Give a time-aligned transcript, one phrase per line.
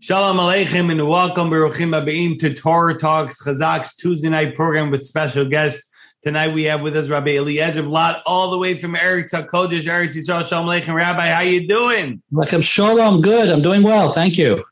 [0.00, 5.44] Shalom Aleichem and welcome Baruchim Habaim to Torah Talks Chazaq's Tuesday night program with special
[5.44, 5.90] guests.
[6.22, 10.14] Tonight we have with us Rabbi Eliezer Blatt all the way from Eretz HaKodesh, Eretz
[10.14, 10.46] Yisrael.
[10.46, 10.94] Shalom Aleichem.
[10.94, 12.22] Rabbi, how are you doing?
[12.30, 13.20] Welcome Shalom.
[13.22, 13.50] Good.
[13.50, 14.12] I'm doing well.
[14.12, 14.54] Thank you.
[14.54, 14.66] Baruch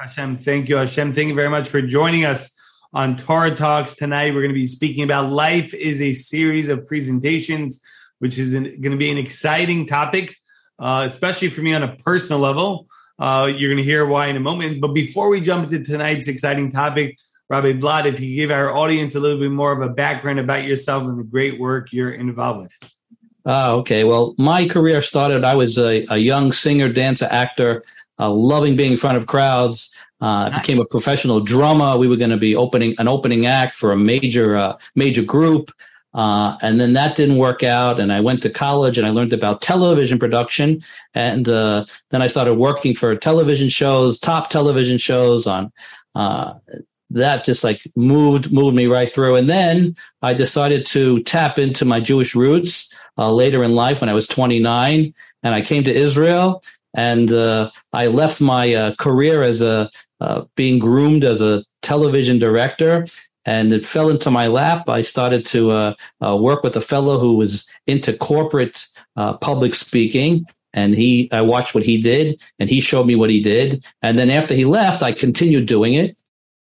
[0.00, 0.38] Hashem.
[0.38, 1.14] Thank you, Hashem.
[1.14, 2.50] Thank you very much for joining us
[2.92, 4.34] on Torah Talks tonight.
[4.34, 7.80] We're going to be speaking about life is a series of presentations,
[8.18, 10.34] which is an, going to be an exciting topic,
[10.80, 12.88] uh, especially for me on a personal level.
[13.18, 14.80] Uh, you're going to hear why in a moment.
[14.80, 17.18] But before we jump into tonight's exciting topic,
[17.48, 20.64] Rabbi Blatt, if you give our audience a little bit more of a background about
[20.64, 22.92] yourself and the great work you're involved with.
[23.44, 24.04] Oh, okay.
[24.04, 27.84] Well, my career started, I was a, a young singer, dancer, actor,
[28.18, 29.94] uh, loving being in front of crowds.
[30.20, 31.98] Uh, I became a professional drummer.
[31.98, 35.72] We were going to be opening an opening act for a major uh, major group.
[36.14, 37.98] Uh, and then that didn't work out.
[37.98, 40.82] And I went to college and I learned about television production.
[41.14, 45.72] And uh, then I started working for television shows, top television shows on.
[46.14, 46.54] Uh,
[47.10, 49.36] that just like moved moved me right through.
[49.36, 54.08] And then I decided to tap into my Jewish roots uh, later in life when
[54.08, 56.62] I was 29, and I came to Israel.
[56.94, 59.90] And uh, I left my uh, career as a
[60.54, 63.06] being groomed as a television director
[63.44, 64.88] and it fell into my lap.
[64.88, 69.74] I started to uh, uh, work with a fellow who was into corporate uh, public
[69.74, 73.84] speaking, and he I watched what he did, and he showed me what he did,
[74.02, 76.16] and then after he left, I continued doing it,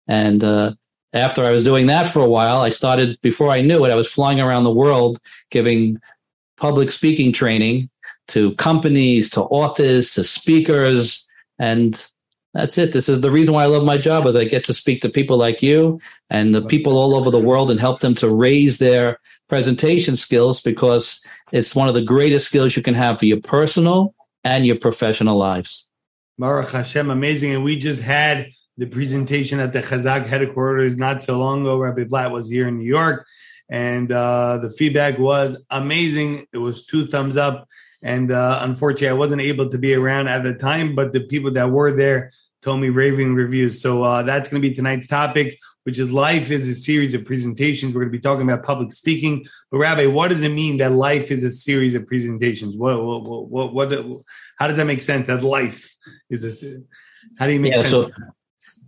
[0.07, 0.73] and uh,
[1.13, 3.19] after I was doing that for a while, I started.
[3.21, 5.19] Before I knew it, I was flying around the world
[5.51, 5.99] giving
[6.57, 7.89] public speaking training
[8.27, 12.05] to companies, to authors, to speakers, and
[12.53, 12.93] that's it.
[12.93, 15.09] This is the reason why I love my job is I get to speak to
[15.09, 18.79] people like you and the people all over the world and help them to raise
[18.79, 23.41] their presentation skills because it's one of the greatest skills you can have for your
[23.41, 25.89] personal and your professional lives.
[26.39, 27.53] Baruch Hashem, amazing.
[27.53, 31.77] And we just had the presentation at the Chazaq headquarters not so long ago.
[31.77, 33.27] Rabbi Blatt was here in New York,
[33.69, 36.47] and uh, the feedback was amazing.
[36.53, 37.67] It was two thumbs up.
[38.01, 41.51] And uh, unfortunately, I wasn't able to be around at the time, but the people
[41.51, 42.31] that were there
[42.61, 43.81] told me raving reviews.
[43.81, 47.25] So uh, that's going to be tonight's topic, which is life is a series of
[47.25, 47.93] presentations.
[47.93, 49.45] We're going to be talking about public speaking.
[49.71, 52.75] But Rabbi, what does it mean that life is a series of presentations?
[52.75, 54.21] What, what, what, what, what
[54.57, 55.27] how does that make sense?
[55.27, 55.95] That life
[56.29, 56.81] is a,
[57.37, 57.91] how do you make yeah, sense?
[57.91, 58.11] So,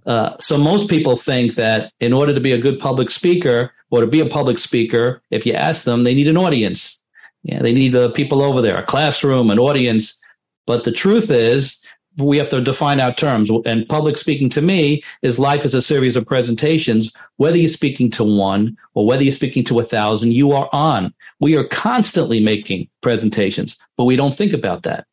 [0.06, 4.02] uh, so most people think that in order to be a good public speaker or
[4.02, 7.02] to be a public speaker, if you ask them, they need an audience
[7.44, 10.20] yeah, they need uh, people over there, a classroom, an audience.
[10.68, 11.84] But the truth is,
[12.18, 13.50] we have to define our terms.
[13.66, 17.16] And public speaking to me is life as a series of presentations.
[17.38, 21.14] Whether you're speaking to one or whether you're speaking to a thousand, you are on.
[21.40, 25.06] We are constantly making presentations, but we don't think about that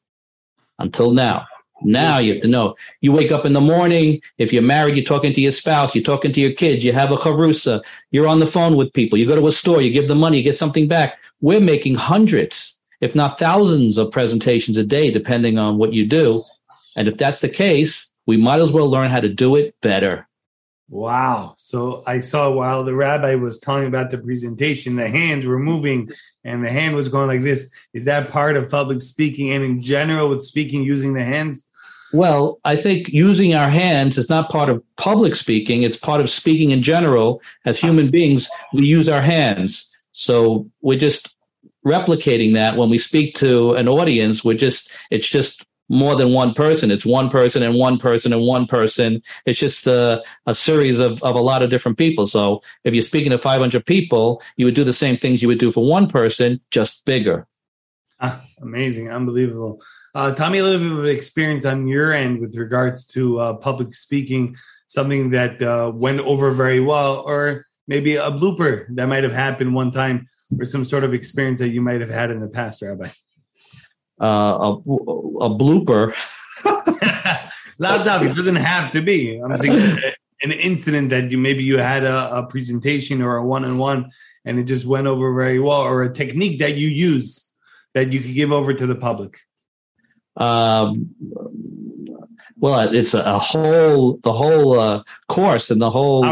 [0.78, 1.46] until now.
[1.82, 2.74] Now you have to know.
[3.00, 4.20] You wake up in the morning.
[4.38, 7.12] If you're married, you're talking to your spouse, you're talking to your kids, you have
[7.12, 10.08] a chavrusa, you're on the phone with people, you go to a store, you give
[10.08, 11.18] them money, you get something back.
[11.40, 16.42] We're making hundreds, if not thousands of presentations a day, depending on what you do.
[16.98, 20.26] And if that's the case, we might as well learn how to do it better.
[20.88, 21.54] Wow.
[21.58, 26.10] So I saw while the rabbi was telling about the presentation, the hands were moving
[26.42, 27.72] and the hand was going like this.
[27.94, 31.64] Is that part of public speaking and in general with speaking using the hands?
[32.12, 35.82] Well, I think using our hands is not part of public speaking.
[35.82, 37.42] It's part of speaking in general.
[37.64, 39.88] As human beings, we use our hands.
[40.14, 41.36] So we're just
[41.86, 44.42] replicating that when we speak to an audience.
[44.42, 46.90] We're just, it's just more than one person.
[46.90, 49.22] It's one person and one person and one person.
[49.46, 52.26] It's just a, a series of, of a lot of different people.
[52.26, 55.58] So if you're speaking to 500 people, you would do the same things you would
[55.58, 57.46] do for one person, just bigger.
[58.20, 59.10] Ah, amazing.
[59.10, 59.80] Unbelievable.
[60.14, 63.54] Uh, tell me a little bit of experience on your end with regards to uh,
[63.54, 64.56] public speaking,
[64.88, 69.74] something that uh, went over very well, or maybe a blooper that might have happened
[69.74, 70.28] one time,
[70.58, 73.08] or some sort of experience that you might have had in the past, Rabbi.
[74.20, 76.14] Uh, a, a blooper.
[77.80, 78.24] Dog.
[78.24, 79.38] It doesn't have to be.
[79.38, 80.00] I'm saying
[80.42, 84.10] an incident that you maybe you had a, a presentation or a one-on-one,
[84.44, 87.52] and it just went over very well, or a technique that you use
[87.94, 89.38] that you could give over to the public.
[90.36, 91.14] Um,
[92.56, 96.24] well, it's a, whole the whole uh, course and the whole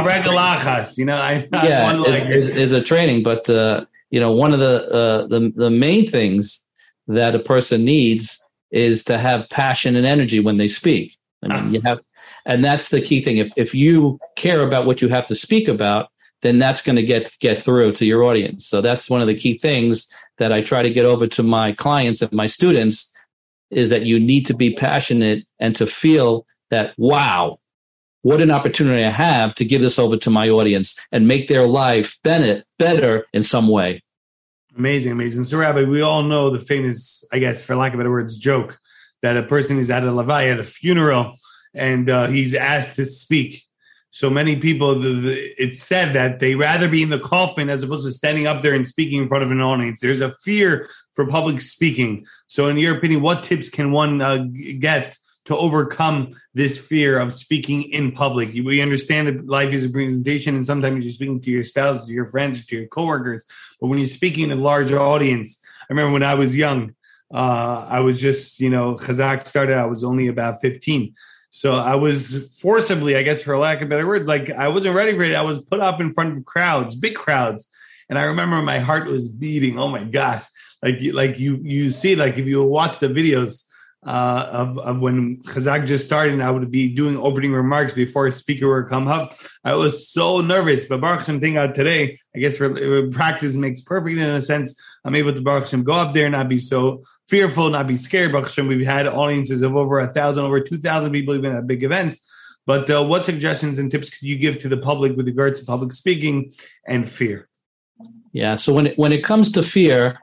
[0.98, 1.16] you know.
[1.16, 5.26] I, yeah, it, it, it's a training, but uh, you know, one of the uh,
[5.28, 6.65] the the main things
[7.08, 11.16] that a person needs is to have passion and energy when they speak.
[11.42, 11.70] I mean, ah.
[11.70, 12.00] you have,
[12.44, 13.38] and that's the key thing.
[13.38, 16.08] If if you care about what you have to speak about,
[16.42, 18.66] then that's going to get get through to your audience.
[18.66, 20.06] So that's one of the key things
[20.38, 23.12] that I try to get over to my clients and my students
[23.70, 27.58] is that you need to be passionate and to feel that, wow,
[28.22, 31.66] what an opportunity I have to give this over to my audience and make their
[31.66, 34.02] life better, better in some way.
[34.76, 35.44] Amazing, amazing.
[35.44, 38.78] So, Rabbi, we all know the famous, I guess, for lack of better words, joke
[39.22, 41.36] that a person is at a levaya at a funeral
[41.74, 43.62] and uh, he's asked to speak.
[44.10, 47.82] So many people, the, the, it's said that they rather be in the coffin as
[47.82, 50.00] opposed to standing up there and speaking in front of an audience.
[50.00, 52.26] There's a fear for public speaking.
[52.46, 54.46] So, in your opinion, what tips can one uh,
[54.78, 58.52] get to overcome this fear of speaking in public?
[58.52, 62.12] We understand that life is a presentation, and sometimes you're speaking to your spouse, to
[62.12, 63.44] your friends, to your coworkers.
[63.80, 66.94] But when you're speaking in a large audience, I remember when I was young,
[67.32, 71.14] uh, I was just, you know, Chazaq started, I was only about 15.
[71.50, 74.94] So I was forcibly, I guess, for lack of a better word, like I wasn't
[74.94, 75.34] ready for it.
[75.34, 77.66] I was put up in front of crowds, big crowds.
[78.08, 79.78] And I remember my heart was beating.
[79.78, 80.44] Oh my gosh
[80.82, 83.64] like like you you see like if you watch the videos
[84.04, 88.26] uh, of of when Chazaq just started, and I would be doing opening remarks before
[88.26, 89.36] a speaker would come up.
[89.64, 94.18] I was so nervous, but Baruch Hashem out today, I guess for practice makes perfect
[94.18, 94.78] in a sense.
[95.04, 97.96] I'm able to Baruch Hashem go up there and not be so fearful, not be
[97.96, 98.32] scared.
[98.32, 101.66] Baruch Hashem, we've had audiences of over a thousand, over two thousand people even at
[101.66, 102.20] big events.
[102.66, 105.66] But uh, what suggestions and tips could you give to the public with regards to
[105.66, 106.52] public speaking
[106.86, 107.48] and fear?
[108.32, 110.18] Yeah, so when it, when it comes to fear,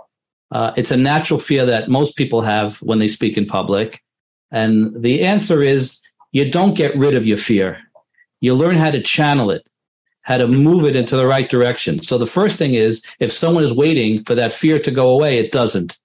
[0.54, 4.04] uh, it's a natural fear that most people have when they speak in public.
[4.52, 6.00] And the answer is
[6.32, 7.80] you don't get rid of your fear.
[8.40, 9.68] You learn how to channel it,
[10.22, 12.04] how to move it into the right direction.
[12.04, 15.40] So the first thing is if someone is waiting for that fear to go away,
[15.40, 15.98] it doesn't.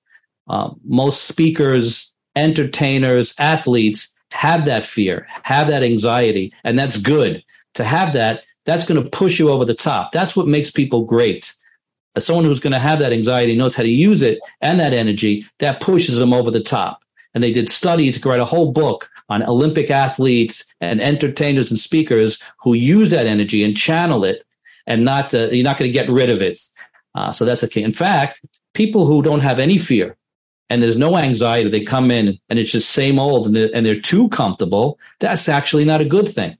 [0.48, 7.44] Uh, most speakers, entertainers, athletes have that fear, have that anxiety, and that's good.
[7.74, 10.12] To have that, that's going to push you over the top.
[10.12, 11.52] That's what makes people great
[12.18, 15.44] someone who's going to have that anxiety knows how to use it and that energy
[15.58, 17.02] that pushes them over the top.
[17.34, 21.78] And they did studies to write a whole book on olympic athletes and entertainers and
[21.78, 24.44] speakers who use that energy and channel it
[24.86, 26.58] and not uh, you're not going to get rid of it.
[27.14, 27.82] Uh, so that's a key.
[27.82, 28.40] In fact
[28.74, 30.16] people who don't have any fear
[30.70, 33.84] and there's no anxiety they come in and it's just same old and they're, and
[33.84, 36.56] they're too comfortable that's actually not a good thing.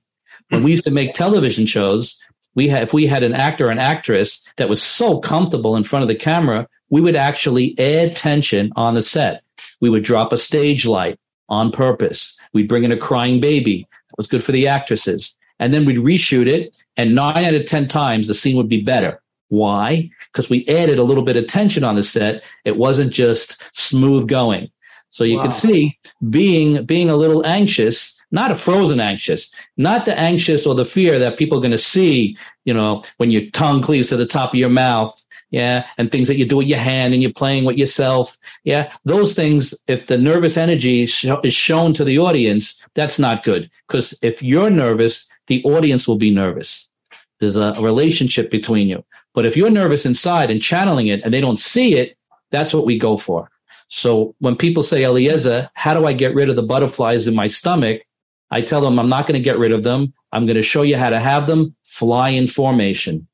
[0.50, 2.18] When we used to make television shows
[2.58, 5.84] we had, if we had an actor or an actress that was so comfortable in
[5.84, 9.44] front of the camera, we would actually add tension on the set.
[9.80, 12.36] We would drop a stage light on purpose.
[12.52, 13.86] We'd bring in a crying baby.
[14.08, 15.38] That was good for the actresses.
[15.60, 16.76] And then we'd reshoot it.
[16.96, 19.22] And nine out of 10 times the scene would be better.
[19.50, 20.10] Why?
[20.32, 22.42] Because we added a little bit of tension on the set.
[22.64, 24.68] It wasn't just smooth going.
[25.10, 25.44] So you wow.
[25.44, 25.96] can see
[26.28, 31.18] being, being a little anxious not a frozen anxious, not the anxious or the fear
[31.18, 34.52] that people are going to see, you know, when your tongue cleaves to the top
[34.52, 35.14] of your mouth.
[35.50, 35.86] Yeah.
[35.96, 38.36] And things that you do with your hand and you're playing with yourself.
[38.64, 38.92] Yeah.
[39.06, 43.70] Those things, if the nervous energy is shown to the audience, that's not good.
[43.86, 46.92] Because if you're nervous, the audience will be nervous.
[47.40, 49.02] There's a, a relationship between you.
[49.32, 52.18] But if you're nervous inside and channeling it and they don't see it,
[52.50, 53.50] that's what we go for.
[53.88, 57.46] So when people say, Eliezer, how do I get rid of the butterflies in my
[57.46, 58.02] stomach?
[58.50, 60.12] I tell them I'm not going to get rid of them.
[60.32, 63.26] I'm going to show you how to have them fly in formation.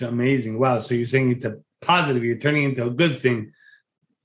[0.00, 0.58] Amazing.
[0.58, 0.80] Wow.
[0.80, 3.52] So you're saying it's a positive, you're turning into a good thing.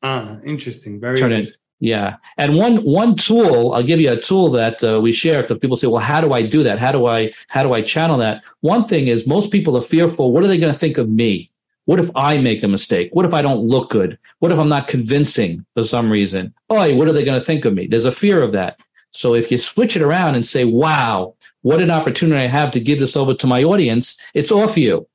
[0.03, 0.99] Ah, interesting.
[0.99, 1.31] Very Turn.
[1.31, 2.15] It, yeah.
[2.37, 5.77] And one one tool, I'll give you a tool that uh, we share because people
[5.77, 6.79] say, "Well, how do I do that?
[6.79, 10.31] How do I how do I channel that?" One thing is most people are fearful,
[10.31, 11.51] what are they going to think of me?
[11.85, 13.09] What if I make a mistake?
[13.13, 14.17] What if I don't look good?
[14.39, 16.53] What if I'm not convincing for some reason?
[16.69, 17.87] Oh, what are they going to think of me?
[17.87, 18.79] There's a fear of that.
[19.11, 22.79] So if you switch it around and say, wow, what an opportunity I have to
[22.79, 25.07] give this over to my audience, it's off you.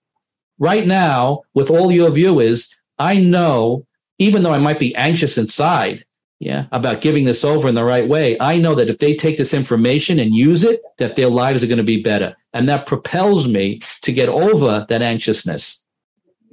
[0.59, 3.87] Right now, with all your viewers, I know,
[4.19, 6.05] even though I might be anxious inside,
[6.41, 9.39] yeah, about giving this over in the right way, I know that if they take
[9.39, 12.37] this information and use it, that their lives are going to be better.
[12.53, 15.82] And that propels me to get over that anxiousness.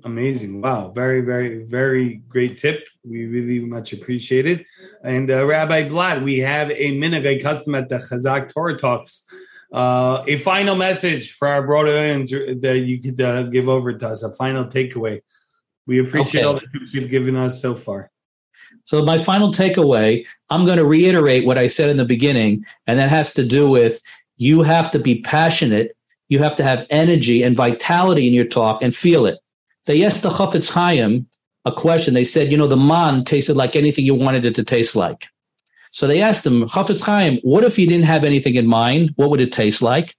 [0.04, 0.62] Amazing.
[0.62, 0.92] Wow.
[0.92, 2.88] Very, very, very great tip.
[3.04, 4.66] We really much appreciate it.
[5.04, 9.26] And uh, Rabbi Blatt, we have a minute custom at the Chazaq Torah Talks.
[9.72, 14.08] Uh, a final message for our broader audience that you could uh, give over to
[14.08, 15.22] us, a final takeaway.
[15.86, 16.44] We appreciate okay.
[16.44, 18.10] all the tips you've given us so far.
[18.84, 22.98] So, my final takeaway, I'm going to reiterate what I said in the beginning, and
[22.98, 24.02] that has to do with
[24.38, 25.96] you have to be passionate,
[26.30, 29.40] you have to have energy and vitality in your talk and feel it.
[29.90, 31.26] They asked the Chafetz Chaim
[31.66, 32.14] a question.
[32.14, 35.26] They said, you know, the man tasted like anything you wanted it to taste like.
[35.90, 39.14] So they asked him, Chafetz Chaim, what if you didn't have anything in mind?
[39.16, 40.16] What would it taste like?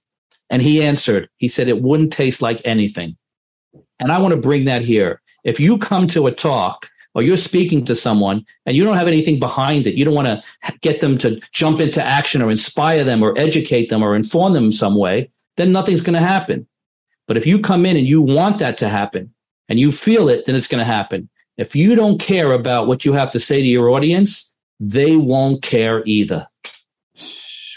[0.49, 3.15] And he answered, he said, it wouldn't taste like anything.
[4.01, 5.21] And I want to bring that here.
[5.45, 9.07] If you come to a talk or you're speaking to someone and you don't have
[9.07, 10.43] anything behind it, you don't want to
[10.81, 14.73] get them to jump into action or inspire them or educate them or inform them
[14.73, 16.67] some way, then nothing's going to happen.
[17.25, 19.33] But if you come in and you want that to happen
[19.71, 21.29] and you feel it, then it's going to happen.
[21.55, 25.61] If you don't care about what you have to say to your audience, they won't
[25.61, 26.45] care either.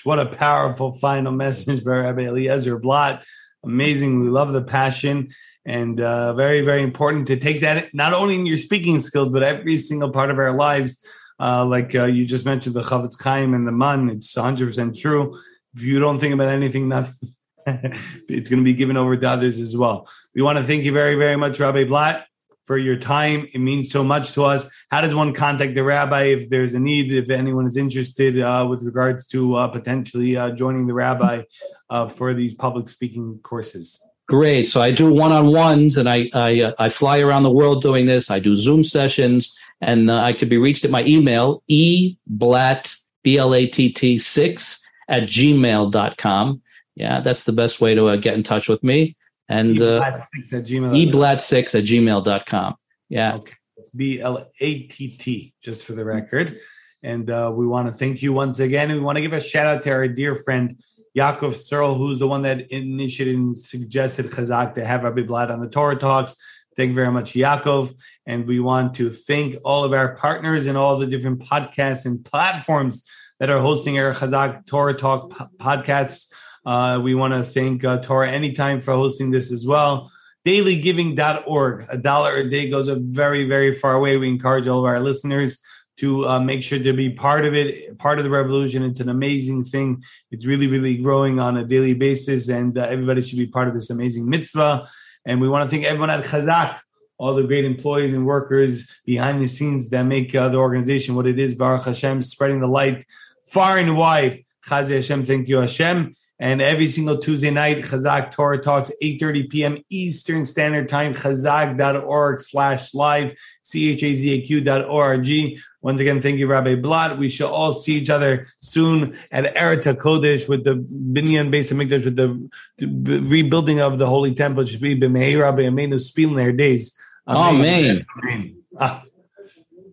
[0.03, 3.25] What a powerful final message by Rabbi Eliezer Blatt.
[3.65, 4.19] Amazing.
[4.19, 5.33] We love the passion
[5.65, 9.45] and uh, very, very important to take that not only in your speaking skills, but
[9.45, 10.99] every single part of our lives.
[11.39, 15.33] Uh, like uh, you just mentioned, the Chofetz Chaim and the Man, it's 100% true.
[15.77, 17.34] If you don't think about anything, nothing,
[18.29, 20.09] it's going to be given over to others as well.
[20.35, 22.27] We want to thank you very, very much, Rabbi Blatt
[22.65, 23.47] for your time.
[23.53, 24.69] It means so much to us.
[24.91, 28.67] How does one contact the rabbi if there's a need, if anyone is interested uh,
[28.69, 31.43] with regards to uh, potentially uh, joining the rabbi
[31.91, 33.99] uh, for these public speaking courses?
[34.27, 34.65] Great.
[34.65, 38.31] So I do one-on-ones, and I I, uh, I fly around the world doing this.
[38.31, 43.37] I do Zoom sessions, and uh, I could be reached at my email eblatt b
[43.37, 46.63] l a t t six at gmail.com.
[46.97, 49.17] Yeah, that's the best way to get in touch with me
[49.49, 51.11] and uh, six at gmail.
[51.11, 52.75] eblatt6 at gmail.com.
[53.09, 53.35] Yeah.
[53.37, 53.55] Okay.
[53.77, 56.59] It's B L A T T, just for the record.
[57.03, 58.91] And uh, we want to thank you once again.
[58.91, 60.81] And we want to give a shout out to our dear friend
[61.17, 65.61] Yaakov Searle, who's the one that initiated and suggested Chazaq to have Rabbi Blatt on
[65.61, 66.37] the Torah Talks.
[66.77, 67.95] Thank you very much, Yaakov.
[68.27, 72.25] And we want to thank all of our partners and all the different podcasts and
[72.25, 73.07] platforms
[73.39, 76.33] that are hosting our Chazaq Torah Talk podcasts.
[76.65, 80.11] Uh, we want to thank uh, Torah Anytime for hosting this as well.
[80.47, 81.87] Dailygiving.org.
[81.89, 84.17] A dollar a day goes a very, very far way.
[84.17, 85.61] We encourage all of our listeners
[85.97, 88.83] to uh, make sure to be part of it, part of the revolution.
[88.83, 90.03] It's an amazing thing.
[90.31, 93.75] It's really, really growing on a daily basis, and uh, everybody should be part of
[93.75, 94.89] this amazing mitzvah.
[95.25, 96.81] And we want to thank everyone at Chazaq,
[97.17, 101.27] all the great employees and workers behind the scenes that make uh, the organization what
[101.27, 101.55] it is.
[101.55, 103.07] Baruch Hashem, spreading the light
[103.47, 104.45] far and wide.
[104.67, 106.17] Chaz Hashem, thank you, Hashem.
[106.41, 109.79] And every single Tuesday night, Chazaq Torah Talks, 8.30 p.m.
[109.89, 115.61] Eastern Standard Time, chazaq.org slash live, C-H-A-Z-A-Q dot O-R-G.
[115.81, 117.19] Once again, thank you, Rabbi Blatt.
[117.19, 122.05] We shall all see each other soon at Eretz Kodesh with the Binyan Beis Hamikdash,
[122.05, 124.65] with the, the, rebuilding of the Holy Temple.
[124.65, 126.99] It should be B'mehei Rabbi Amenu Spil in their days.
[127.29, 127.55] Amen.
[127.55, 128.07] Amen.
[128.23, 128.57] Amen.
[128.81, 129.05] Ah.